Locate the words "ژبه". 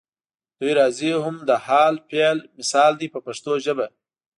3.65-3.87